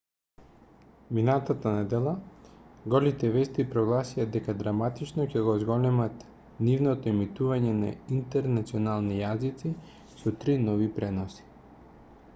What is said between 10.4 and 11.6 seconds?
три нови преноси